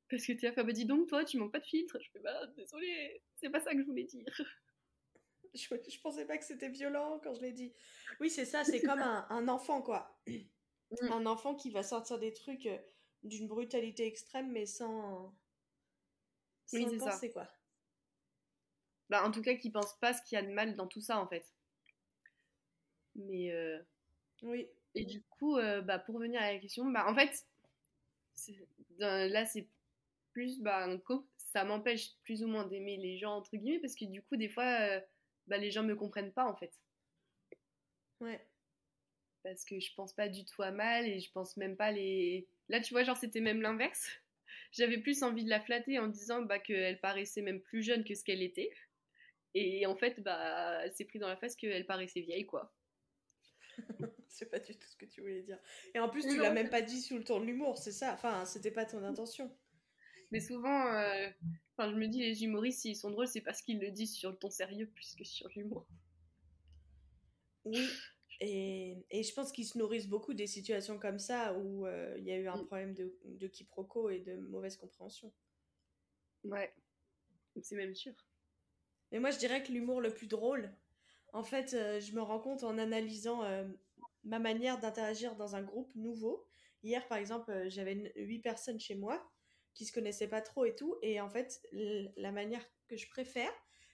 [0.09, 1.97] Parce que tu as fait, bah dis donc, toi, tu manques pas de filtre.
[1.99, 4.25] Je fais, bah désolé, c'est pas ça que je voulais dire.
[5.53, 7.73] Je, je pensais pas que c'était violent quand je l'ai dit.
[8.19, 10.19] Oui, c'est ça, c'est comme un, enfant, quoi.
[10.27, 11.11] Mm.
[11.11, 12.77] Un enfant qui va sortir des trucs euh,
[13.23, 15.33] d'une brutalité extrême, mais sans.
[16.65, 17.33] sans oui, penser, ça.
[17.33, 17.47] quoi.
[19.09, 21.01] Bah, en tout cas, qui pense pas ce qu'il y a de mal dans tout
[21.01, 21.45] ça, en fait.
[23.15, 23.51] Mais.
[23.51, 23.79] Euh...
[24.41, 24.67] Oui.
[24.95, 27.45] Et du coup, euh, bah, pour revenir à la question, bah, en fait,
[28.97, 29.67] là, c'est
[30.31, 30.87] plus, bah,
[31.37, 34.49] ça m'empêche plus ou moins d'aimer les gens, entre guillemets, parce que du coup, des
[34.49, 35.01] fois, euh,
[35.47, 36.73] bah, les gens me comprennent pas, en fait.
[38.21, 38.45] Ouais.
[39.43, 42.47] Parce que je pense pas du tout à mal et je pense même pas les.
[42.69, 44.07] Là, tu vois, genre, c'était même l'inverse.
[44.71, 48.15] J'avais plus envie de la flatter en disant bah, qu'elle paraissait même plus jeune que
[48.15, 48.71] ce qu'elle était.
[49.55, 52.75] Et en fait, bah, elle s'est pris dans la face qu'elle paraissait vieille, quoi.
[54.27, 55.57] c'est pas du tout ce que tu voulais dire.
[55.93, 58.13] Et en plus, tu l'as même pas dit sous le ton de l'humour, c'est ça
[58.13, 59.49] Enfin, c'était pas ton intention.
[60.31, 61.29] Mais souvent, euh,
[61.77, 64.31] enfin, je me dis, les humoristes, s'ils sont drôles, c'est parce qu'ils le disent sur
[64.31, 65.87] le ton sérieux plus que sur l'humour.
[67.63, 67.87] Oui,
[68.41, 72.25] et, et, je pense qu'ils se nourrissent beaucoup des situations comme ça où euh, il
[72.25, 72.65] y a eu un mm.
[72.65, 75.31] problème de, de quiproquo et de mauvaise compréhension.
[76.43, 76.73] Ouais,
[77.61, 78.13] c'est même sûr.
[79.15, 80.69] Mais moi, je dirais que l'humour le plus drôle,
[81.31, 83.43] en fait, euh, je me rends compte en analysant
[84.25, 86.45] ma manière d'interagir dans un groupe nouveau.
[86.83, 89.25] Hier, par exemple, j'avais huit personnes chez moi
[89.73, 90.97] qui se connaissaient pas trop et tout.
[91.01, 91.65] Et en fait,
[92.17, 93.53] la manière que je préfère,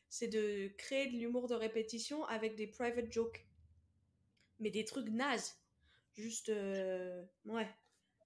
[0.10, 3.46] c'est de créer de l'humour de répétition avec des private jokes.
[4.58, 5.54] Mais des trucs nazes.
[6.16, 7.70] Juste, euh, ouais.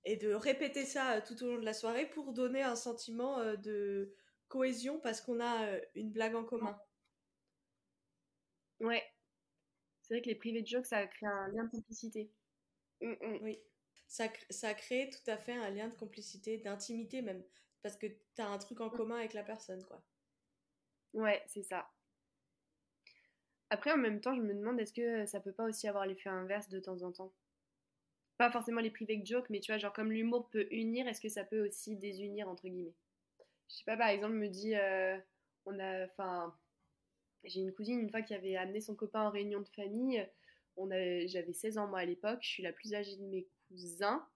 [0.05, 3.57] Et de répéter ça tout au long de la soirée pour donner un sentiment euh,
[3.57, 4.13] de
[4.47, 6.79] cohésion parce qu'on a euh, une blague en commun.
[8.79, 9.03] Ouais.
[10.01, 12.31] C'est vrai que les private jokes, ça crée un lien de complicité.
[13.01, 13.39] Mm, mm.
[13.41, 13.59] Oui
[14.07, 17.43] ça, ça crée tout à fait un lien de complicité, d'intimité même,
[17.81, 20.01] parce que tu as un truc en commun avec la personne, quoi.
[21.13, 21.89] Ouais, c'est ça.
[23.69, 26.29] Après, en même temps, je me demande est-ce que ça peut pas aussi avoir l'effet
[26.29, 27.33] inverse de temps en temps?
[28.37, 31.29] Pas forcément les private jokes, mais tu vois, genre comme l'humour peut unir, est-ce que
[31.29, 32.93] ça peut aussi désunir, entre guillemets?
[33.69, 35.17] Je sais pas, par exemple, me dit, euh,
[35.65, 36.55] on a, enfin,
[37.43, 40.27] j'ai une cousine une fois qui avait amené son copain en réunion de famille.
[40.77, 44.27] On j'avais 16 ans moi à l'époque, je suis la plus âgée de mes cousins.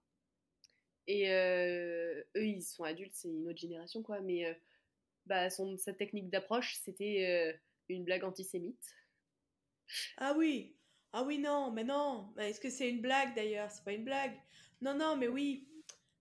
[1.06, 4.20] Et euh, eux, ils sont adultes, c'est une autre génération, quoi.
[4.20, 4.54] Mais euh,
[5.26, 8.94] bah, son, sa technique d'approche, c'était une blague antisémite.
[10.18, 10.76] Ah oui
[11.12, 12.32] Ah oui, non, mais non.
[12.38, 13.70] Est-ce que c'est une blague d'ailleurs?
[13.70, 14.34] C'est pas une blague.
[14.80, 15.68] Non, non, mais oui.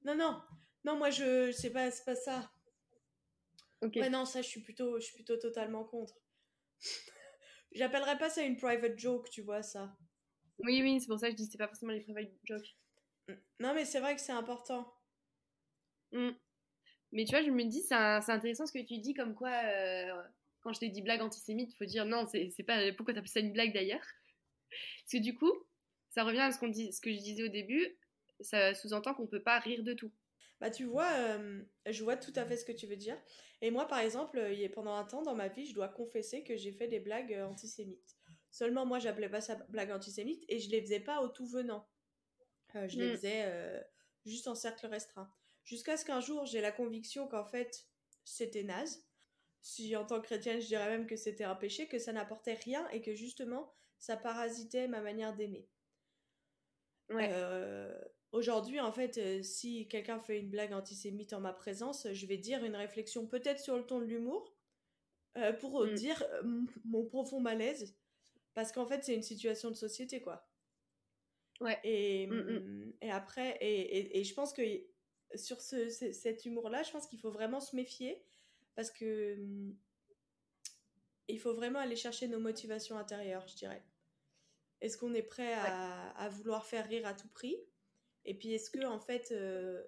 [0.04, 0.41] Non, non.
[0.86, 2.52] Non, moi, je sais pas, c'est pas ça.
[3.82, 3.96] Ok.
[3.96, 6.15] Ouais, non, ça, je suis plutôt, je suis plutôt totalement contre.
[7.72, 9.96] J'appellerais pas ça une private joke, tu vois, ça.
[10.60, 12.76] Oui, oui, c'est pour ça que je dis c'est pas forcément les private jokes.
[13.60, 14.92] Non, mais c'est vrai que c'est important.
[16.12, 16.32] Mm.
[17.12, 20.22] Mais tu vois, je me dis, c'est intéressant ce que tu dis, comme quoi, euh,
[20.62, 22.92] quand je t'ai dit blague antisémite, il faut dire non, c'est pas.
[22.94, 24.00] Pourquoi t'appelles ça une blague d'ailleurs?
[24.70, 25.52] Parce que du coup,
[26.10, 27.98] ça revient à ce, qu'on dit, ce que je disais au début,
[28.42, 30.12] ça sous-entend qu'on peut pas rire de tout.
[30.60, 33.17] Bah, tu vois, euh, je vois tout à fait ce que tu veux dire.
[33.62, 34.41] Et moi, par exemple,
[34.74, 37.48] pendant un temps dans ma vie, je dois confesser que j'ai fait des blagues euh,
[37.48, 38.17] antisémites.
[38.52, 41.88] Seulement, moi, j'appelais pas ça blague antisémite et je les faisais pas au tout venant.
[42.74, 43.15] je les mm.
[43.15, 43.84] faisais
[44.26, 45.32] juste en cercle restreint.
[45.63, 47.86] Jusqu'à ce qu'un jour, j'ai la conviction qu'en fait,
[48.24, 49.06] c'était naze.
[49.62, 52.54] Si en tant que chrétienne, je dirais même que c'était un péché, que ça n'apportait
[52.54, 55.67] rien et que justement, ça parasitait ma manière d'aimer.
[57.12, 57.93] Euh,
[58.32, 62.38] aujourd'hui, en fait, euh, si quelqu'un fait une blague antisémite en ma présence, je vais
[62.38, 64.56] dire une réflexion peut-être sur le ton de l'humour
[65.38, 65.94] euh, pour mm.
[65.94, 66.24] dire
[66.86, 67.96] mon profond malaise.
[68.54, 70.50] Parce qu'en fait, c'est une situation de société, quoi.
[71.62, 71.78] Ouais.
[71.84, 72.94] Et, mm, mm.
[73.02, 74.62] et après, et, et, je pense que
[75.36, 78.24] sur ce, cet humour-là, je pense qu'il faut vraiment se méfier
[78.76, 79.38] parce que
[81.28, 83.84] il faut vraiment aller chercher nos motivations intérieures, je dirais.
[84.82, 87.58] Est-ce qu'on est prêt à, vouloir faire rire à tout prix?
[88.25, 89.84] Et puis est-ce que en fait euh,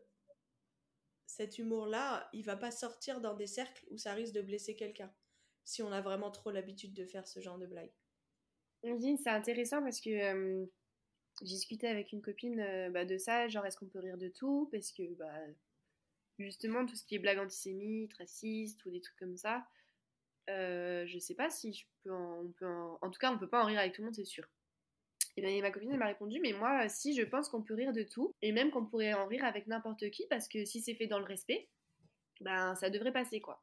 [1.25, 5.13] cet humour-là, il va pas sortir dans des cercles où ça risque de blesser quelqu'un
[5.63, 7.91] si on a vraiment trop l'habitude de faire ce genre de blague.
[8.83, 10.67] C'est intéressant parce que hum,
[11.41, 14.67] discutais avec une copine bah, de ça, genre est-ce qu'on peut rire de tout?
[14.71, 15.39] Parce que bah,
[16.39, 19.65] justement, tout ce qui est blague antisémite, raciste ou des trucs comme ça,
[20.47, 23.63] je sais pas si je peux en, on peut en, tout cas, on peut pas
[23.63, 24.47] en rire avec tout le monde, c'est sûr.
[25.37, 28.03] Et bien, ma copine, m'a répondu, mais moi, si, je pense qu'on peut rire de
[28.03, 31.07] tout, et même qu'on pourrait en rire avec n'importe qui, parce que si c'est fait
[31.07, 31.69] dans le respect,
[32.41, 33.61] ben, ça devrait passer, quoi.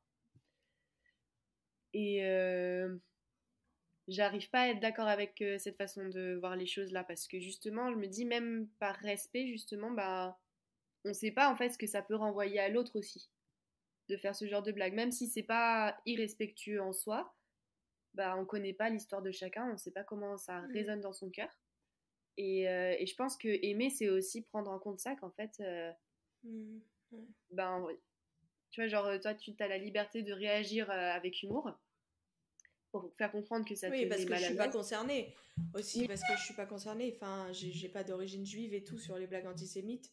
[1.92, 2.96] Et euh,
[4.09, 7.28] j'arrive pas à être d'accord avec euh, cette façon de voir les choses là parce
[7.28, 10.38] que justement je me dis même par respect justement bah
[11.04, 13.31] on sait pas en fait ce que ça peut renvoyer à l'autre aussi
[14.09, 17.35] de faire ce genre de blague même si c'est pas irrespectueux en soi
[18.14, 20.73] bah on connaît pas l'histoire de chacun on sait pas comment ça mmh.
[20.73, 21.49] résonne dans son cœur.
[22.37, 25.61] Et, euh, et, je pense que aimer c'est aussi prendre en compte ça qu'en fait
[25.61, 25.90] euh,
[26.44, 26.79] mmh,
[27.51, 27.87] ben
[28.71, 31.73] tu vois genre toi tu as la liberté de réagir avec humour
[32.90, 35.35] pour faire comprendre que ça oui, parce que je suis pas concernée
[35.75, 37.12] aussi parce que je suis pas concernée.
[37.16, 40.12] Enfin j'ai pas d'origine juive et tout sur les blagues antisémites.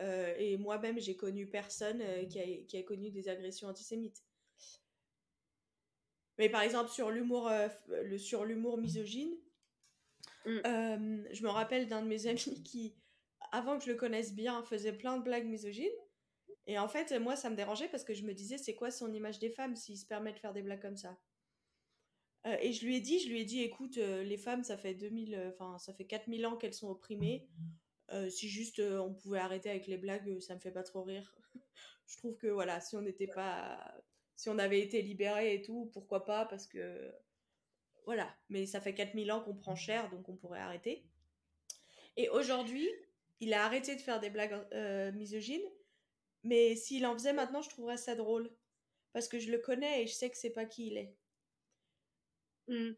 [0.00, 4.22] Euh, et moi-même j'ai connu personne euh, qui, a, qui, a, connu des agressions antisémites
[6.40, 9.32] mais par exemple sur l'humour euh, le sur l'humour misogyne
[10.46, 10.60] mm.
[11.30, 12.96] je me rappelle d'un de mes amis qui
[13.52, 15.88] avant que je le connaisse bien faisait plein de blagues misogynes
[16.66, 19.12] et en fait moi ça me dérangeait parce que je me disais c'est quoi son
[19.12, 21.16] image des femmes s'il se permet de faire des blagues comme ça?
[22.46, 24.76] Euh, et je lui ai dit, je lui ai dit, écoute, euh, les femmes, ça
[24.78, 27.48] fait 2000, euh, enfin, ça fait 4000 ans qu'elles sont opprimées.
[28.28, 31.36] si juste on pouvait arrêter avec les blagues, ça me fait pas trop rire.
[32.06, 33.78] je trouve que voilà, si on n'était pas,
[34.40, 37.12] si on avait été libérés et tout, pourquoi pas, parce que
[38.06, 38.34] voilà.
[38.48, 41.04] Mais ça fait 4000 ans qu'on prend cher, donc on pourrait arrêter.
[42.16, 42.88] Et aujourd'hui,
[43.40, 44.56] il a arrêté de faire des blagues
[45.14, 45.68] misogynes,
[46.42, 48.50] mais s'il en faisait maintenant, je trouverais ça drôle.
[49.12, 51.14] Parce que je le connais et je sais que c'est pas qui il est.
[52.68, 52.92] Mmh.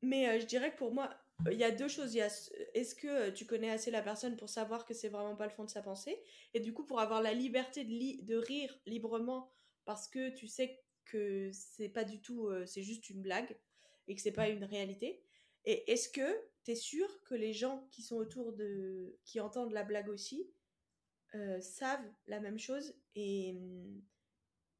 [0.00, 1.14] Mais euh, je dirais que pour moi,
[1.50, 2.16] il y a deux choses.
[2.16, 5.52] est-ce que euh, tu connais assez la personne pour savoir que c'est vraiment pas le
[5.52, 6.22] fond de sa pensée?
[6.54, 9.52] Et du coup, pour avoir la liberté de, de rire librement
[9.84, 13.56] parce que tu sais que c'est pas du tout, euh, c'est juste une blague
[14.08, 15.22] et que c'est pas une réalité.
[15.64, 19.72] Et est-ce que tu es sûr que les gens qui sont autour de, qui entendent
[19.72, 20.50] la blague aussi,
[21.60, 24.02] savent la même chose et, mmh,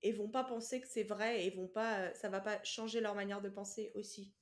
[0.03, 3.01] et vont pas penser que c'est vrai et vont pas euh, ça va pas changer
[3.01, 4.33] leur manière de penser aussi?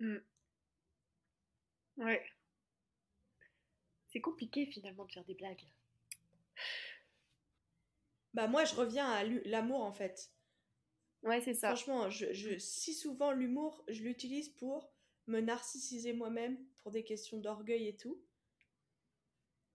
[0.00, 0.18] Mm.
[1.98, 2.24] Ouais.
[4.08, 5.66] C'est compliqué finalement de faire des blagues.
[8.34, 10.30] Bah moi je reviens à l'amour en fait.
[11.22, 11.68] Ouais, c'est ça.
[11.68, 14.92] Franchement, je, si souvent l'humour, je l'utilise pour
[15.26, 18.22] me narcissiser moi-même pour des questions d'orgueil et tout.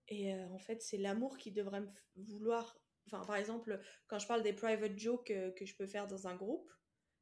[0.06, 4.26] Et euh, en fait, c'est l'amour qui devrait me vouloir Enfin, par exemple, quand je
[4.26, 6.70] parle des private jokes euh, que je peux faire dans un groupe,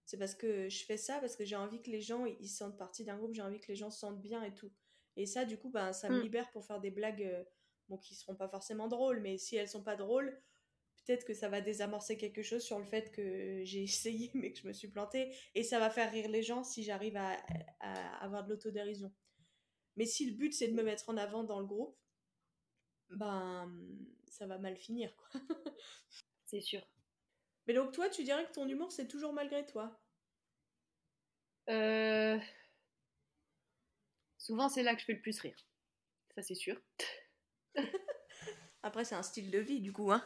[0.04, 2.56] c'est parce que je fais ça parce que j'ai envie que les gens ils se
[2.56, 4.72] sentent partie d'un groupe, j'ai envie que les gens se sentent bien et tout.
[5.16, 6.22] Et ça, du coup, ben, ça me mm.
[6.22, 7.44] libère pour faire des blagues euh,
[7.88, 10.40] bon, qui seront pas forcément drôles, mais si elles sont pas drôles,
[11.08, 14.58] peut-être que ça va désamorcer quelque chose sur le fait que j'ai essayé mais que
[14.58, 15.34] je me suis plantée.
[15.54, 17.36] Et ça va faire rire les gens si j'arrive à,
[18.20, 19.12] avoir de l'autodérision.
[19.96, 21.96] Mais si le but c'est de me mettre en avant dans le groupe,
[23.10, 23.74] ben
[24.26, 25.28] ça va mal finir quoi.
[26.44, 26.86] c'est sûr.
[27.66, 29.98] Mais donc toi, tu dirais que ton humour c'est toujours malgré toi?
[31.70, 32.38] Euh...
[34.36, 35.56] Souvent c'est là que je fais le plus rire.
[36.34, 36.80] Ça c'est sûr.
[38.82, 40.24] Après c'est un style de vie du coup hein.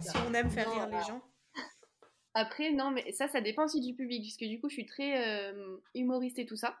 [0.00, 1.22] Si on aime faire rire les gens.
[2.38, 5.26] Après, non, mais ça, ça dépend aussi du public, puisque du coup, je suis très
[5.26, 6.78] euh, humoriste et tout ça.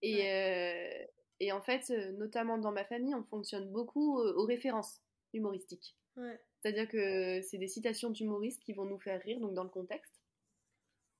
[0.00, 1.04] Et, euh,
[1.38, 5.02] et en fait, euh, notamment dans ma famille, on fonctionne beaucoup aux références
[5.34, 5.98] humoristiques.
[6.16, 10.22] C'est-à-dire que c'est des citations d'humoristes qui vont nous faire rire, donc dans le contexte.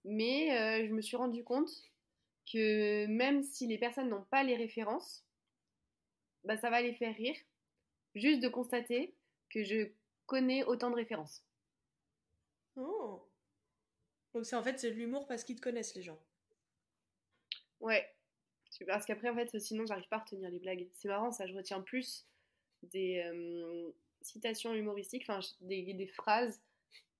[0.06, 1.70] Mais je me suis rendu compte
[2.50, 5.22] que même si les personnes n'ont pas les références,
[6.44, 7.36] bah, ça va les faire rire,
[8.14, 9.14] juste de constater
[9.50, 9.90] que je
[10.26, 11.44] connais autant de références.
[12.76, 13.22] Oh.
[14.34, 16.18] Donc c'est en fait c'est de l'humour parce qu'ils te connaissent les gens.
[17.80, 18.08] Ouais.
[18.86, 20.88] Parce qu'après en fait sinon j'arrive pas à retenir les blagues.
[20.94, 22.26] C'est marrant ça, je retiens plus
[22.82, 23.90] des euh,
[24.22, 26.60] citations humoristiques, enfin des, des phrases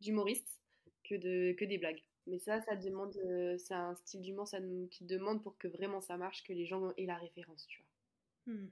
[0.01, 0.61] d'humoristes
[1.05, 2.03] que, de, que des blagues.
[2.27, 4.59] Mais ça, ça demande, euh, c'est un style d'humour ça,
[4.91, 8.55] qui demande pour que vraiment ça marche, que les gens aient la référence, tu vois.
[8.55, 8.71] Hmm.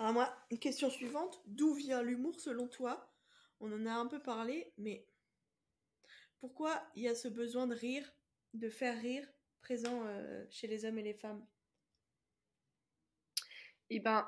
[0.00, 3.12] Alors moi, une question suivante, d'où vient l'humour selon toi?
[3.60, 5.04] On en a un peu parlé, mais
[6.38, 8.10] pourquoi il y a ce besoin de rire,
[8.54, 11.46] de faire rire présent euh, chez les hommes et les femmes?
[13.90, 14.26] Eh ben,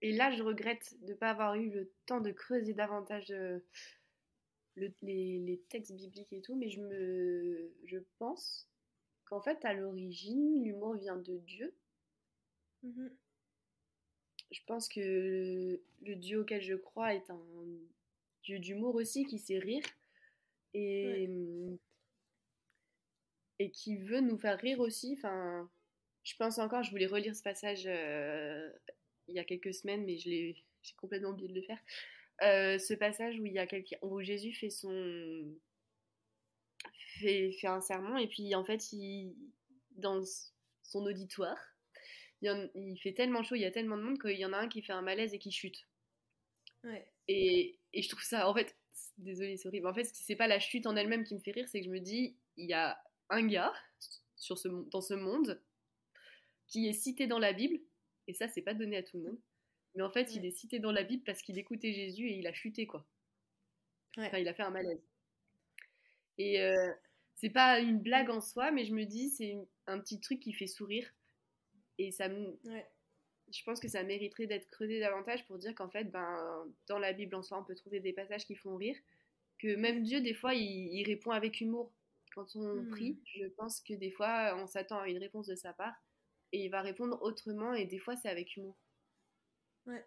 [0.00, 3.58] et là je regrette de ne pas avoir eu le temps de creuser davantage euh,
[5.02, 8.70] les, textes bibliques et tout, mais je me, je pense
[9.26, 11.74] qu'en fait à l'origine l'humour vient de Dieu.
[12.86, 13.10] Mm-hmm.
[14.50, 17.40] Je pense que le Dieu auquel je crois est un
[18.44, 19.82] Dieu d'humour aussi qui sait rire
[20.72, 21.78] et, mmh,
[23.58, 25.14] et qui veut nous faire rire aussi.
[25.18, 25.68] Enfin,
[26.22, 28.70] je pense encore, je voulais relire ce passage euh,
[29.28, 31.78] il y a quelques semaines, mais je l'ai, j'ai complètement oublié de le faire.
[32.42, 35.54] Euh, ce passage où il y a quelqu'un, où Jésus fait son
[37.18, 39.34] fait, fait, un sermon et puis en fait il
[39.92, 40.22] dans
[40.82, 41.56] son auditoire
[42.42, 44.58] il, il, fait tellement chaud il y a tellement de monde qu'il y en a
[44.58, 45.86] un qui fait un malaise et qui chute
[46.84, 47.06] ouais.
[47.28, 48.76] et, et je trouve ça en fait
[49.18, 49.86] désolée, c'est horrible.
[49.86, 51.90] En fait, c'est pas la chute en elle-même qui me fait rire, c'est que je
[51.90, 53.72] me dis, il y a un gars
[54.36, 55.60] sur ce, dans ce monde
[56.68, 57.78] qui est cité dans la Bible,
[58.26, 59.38] et ça, c'est pas donné à tout le monde.
[59.94, 62.46] Mais en fait, il est cité dans la Bible parce qu'il écoutait Jésus et il
[62.46, 63.06] a chuté, quoi.
[64.18, 65.02] Enfin, il a fait un malaise.
[66.38, 66.92] Et euh,
[67.34, 70.52] c'est pas une blague en soi, mais je me dis, c'est un petit truc qui
[70.52, 71.08] fait sourire.
[71.98, 72.58] Et ça me
[73.52, 77.12] je pense que ça mériterait d'être creusé davantage pour dire qu'en fait, ben, dans la
[77.12, 78.96] Bible en soi, on peut trouver des passages qui font rire,
[79.58, 81.92] que même Dieu, des fois, il, répond avec humour.
[82.34, 82.88] Quand on hmm.
[82.90, 85.94] prie, je pense que des fois, on s'attend à une réponse de sa part,
[86.52, 88.76] et il va répondre autrement, et des fois, c'est avec humour.
[89.86, 90.04] Ouais.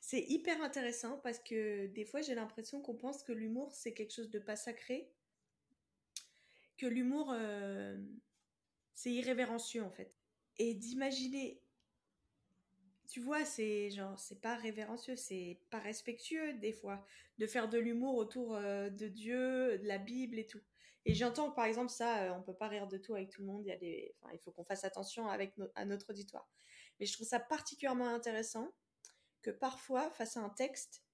[0.00, 4.12] C'est hyper intéressant parce que des fois, j'ai l'impression qu'on pense que l'humour, c'est quelque
[4.12, 5.10] chose de pas sacré,
[6.76, 7.96] que l'humour, euh,
[8.94, 10.14] c'est irrévérencieux en fait
[10.58, 11.60] et d'imaginer
[13.08, 17.04] tu vois, c'est genre, c'est pas révérencieux, c'est pas respectueux des fois
[17.38, 20.60] de faire de l'humour autour euh, de Dieu, de la Bible et tout.
[21.04, 23.46] Et j'entends par exemple ça, euh, on peut pas rire de tout avec tout le
[23.46, 23.62] monde.
[23.64, 26.48] Il y a des, il faut qu'on fasse attention avec à notre auditoire.
[26.98, 28.72] Mais je trouve ça particulièrement intéressant
[29.42, 31.04] que parfois, face à un texte,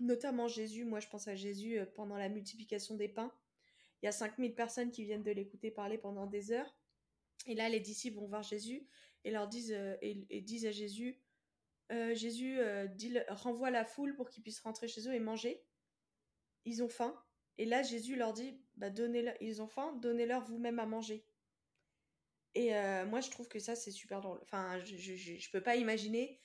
[0.00, 3.32] notamment Jésus, moi je pense à Jésus euh, pendant la multiplication des pains,
[4.02, 6.74] il y a 5000 personnes qui viennent de l'écouter parler pendant des heures.
[7.46, 8.86] Et là, les disciples vont voir Jésus
[9.24, 11.20] et leur disent, euh, et, disent à Jésus,
[11.92, 15.64] euh, Jésus euh, dit, renvoie la foule pour qu'ils puissent rentrer chez eux et manger.
[16.64, 17.18] Ils ont faim.
[17.56, 21.24] Et là, Jésus leur dit, bah, donnez-leur, ils ont faim, donnez-leur vous-même à manger.
[22.54, 22.70] Et
[23.04, 24.40] moi, je trouve que ça, c'est super drôle.
[24.42, 26.40] Enfin, je, je, peux pas imaginer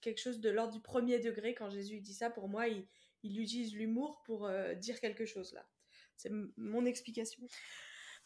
[0.00, 2.30] quelque chose de l'ordre du premier degré quand Jésus dit ça.
[2.30, 2.84] Pour moi, il,
[3.22, 5.64] il utilise l'humour pour dire quelque chose là.
[6.16, 7.46] C'est mon explication.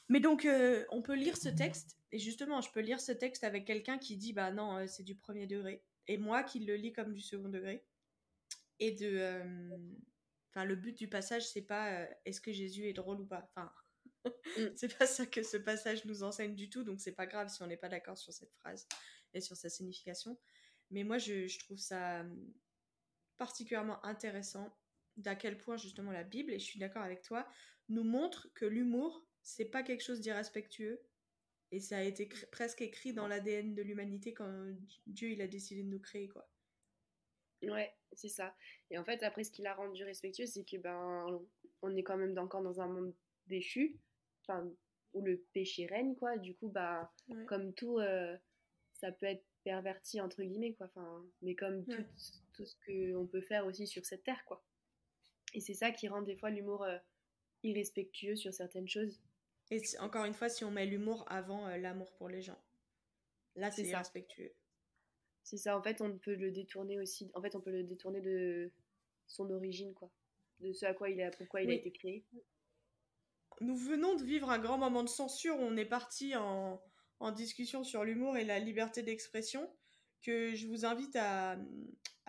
[0.08, 3.44] Mais donc, euh, on peut lire ce texte, et justement, je peux lire ce texte
[3.44, 6.76] avec quelqu'un qui dit, bah non, euh, c'est du premier degré, et moi qui le
[6.76, 7.84] lis comme du second degré.
[8.78, 9.06] Et de.
[9.06, 9.78] Euh,
[10.50, 13.50] enfin, le but du passage, c'est pas est-ce que Jésus est drôle ou pas?
[13.50, 13.72] Enfin,
[14.24, 14.30] mm.
[14.76, 17.62] c'est pas ça que ce passage nous enseigne du tout, donc c'est pas grave si
[17.62, 18.86] on n'est pas d'accord sur cette phrase
[19.32, 20.38] et sur sa signification.
[20.90, 22.24] Mais moi, je, je trouve ça
[23.38, 24.78] particulièrement intéressant
[25.16, 27.48] d'à quel point justement la Bible, et je suis d'accord avec toi,
[27.88, 31.00] nous montre que l'humour c'est pas quelque chose d'irrespectueux.
[31.72, 34.66] Et ça a été presque écrit dans l'ADN de l'humanité quand
[35.06, 36.48] Dieu il a décidé de nous créer, quoi.
[37.62, 38.54] Ouais, c'est ça.
[38.90, 41.40] Et en fait, après, ce qui l'a rendu respectueux, c'est que ben,
[41.82, 43.14] on est quand même encore dans un monde
[43.46, 43.98] déchu.
[44.42, 44.68] Enfin,
[45.12, 46.36] où le péché règne, quoi.
[46.38, 47.12] Du coup, bah,
[47.46, 48.36] comme tout, euh,
[48.94, 50.86] ça peut être perverti, entre guillemets, quoi.
[50.86, 52.04] Enfin, mais comme tout,
[52.52, 54.64] tout, ce qu'on peut faire aussi sur cette terre, quoi.
[55.54, 56.98] Et c'est ça qui rend des fois l'humour euh,
[57.62, 59.20] irrespectueux sur certaines choses.
[59.70, 62.58] Et encore une fois, si on met l'humour avant euh, l'amour pour les gens,
[63.56, 64.52] là, c'est irrespectueux.
[65.42, 67.30] C'est ça, en fait, on peut le détourner aussi.
[67.34, 68.72] En fait, on peut le détourner de
[69.26, 70.10] son origine, quoi.
[70.60, 72.24] De ce à quoi il a, pourquoi il a été créé
[73.60, 75.56] nous venons de vivre un grand moment de censure.
[75.58, 76.80] On est parti en,
[77.34, 79.68] discussion sur l'humour et la liberté d'expression
[80.22, 81.56] que je vous invite à,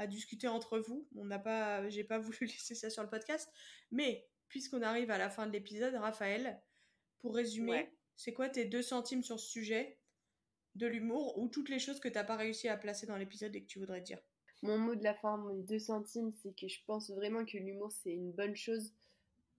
[0.07, 1.07] discuter entre vous.
[1.15, 3.49] On n'a pas, j'ai pas voulu laisser ça sur le podcast,
[3.91, 6.61] mais puisqu'on arrive à la fin de l'épisode, Raphaël,
[7.21, 9.97] pour résumer, c'est quoi tes deux centimes sur ce sujet
[10.75, 13.55] de l'humour ou toutes les choses que tu n'as pas réussi à placer dans l'épisode
[13.55, 14.19] et que tu voudrais dire?
[14.63, 17.91] Mon mot de la fin, mon deux centimes, c'est que je pense vraiment que l'humour
[17.91, 18.93] c'est une bonne chose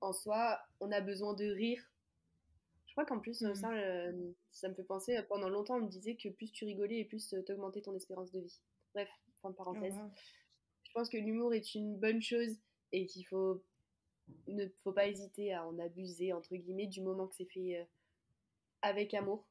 [0.00, 1.82] en soi, on a besoin de rire.
[2.86, 3.54] Je crois qu'en plus, mm.
[3.54, 6.64] ça, euh, ça me fait penser, euh, pendant longtemps, on me disait que plus tu
[6.64, 8.60] rigolais et plus euh, t'augmentais ton espérance de vie.
[8.94, 9.08] Bref,
[9.42, 9.94] fin de parenthèse.
[9.96, 10.10] Oh,
[10.84, 12.56] Je pense que l'humour est une bonne chose
[12.92, 13.62] et qu'il faut
[14.46, 17.86] ne faut pas hésiter à en abuser, entre guillemets, du moment que c'est fait
[18.82, 19.46] avec amour,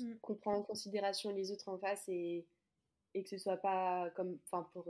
[0.00, 0.14] mm.
[0.20, 2.46] qu'on prend en considération les autres en face et,
[3.14, 4.86] et que ce soit pas comme, enfin, pour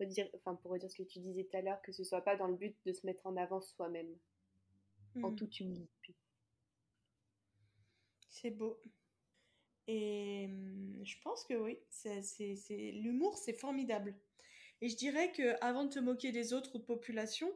[0.00, 2.36] redire, enfin, pour redire ce que tu disais tout à l'heure, que ce soit pas
[2.36, 4.14] dans le but de se mettre en avant soi-même,
[5.22, 5.36] en hmm.
[5.36, 6.14] toute humilité.
[8.30, 8.80] C'est beau.
[9.86, 11.78] Et hum, je pense que oui,
[13.00, 14.14] l'humour, c'est formidable.
[14.80, 17.52] Et je dirais que avant de te moquer des autres ou de population,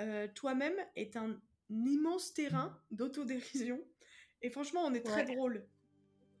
[0.00, 3.80] euh, toi-même est un immense terrain d'autodérision.
[4.42, 5.66] Et franchement, on est très drôle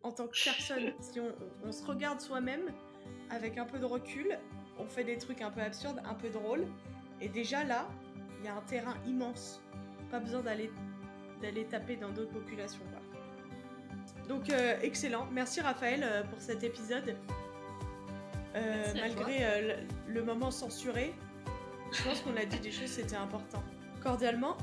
[0.02, 0.92] en tant que personne.
[1.00, 2.72] si on, on se regarde soi-même
[3.30, 4.38] avec un peu de recul,
[4.78, 6.66] on fait des trucs un peu absurdes, un peu drôles.
[7.20, 7.88] Et déjà là,
[8.38, 9.60] il y a un terrain immense.
[10.10, 10.70] Pas besoin d'aller
[11.40, 12.82] d'aller taper dans d'autres populations.
[14.28, 15.26] Donc euh, excellent.
[15.32, 17.16] Merci Raphaël euh, pour cet épisode.
[18.54, 21.14] Euh, malgré le, moment censuré,
[21.92, 23.62] je pense qu'on a dit des choses, c'était important.
[24.02, 24.56] Cordialement,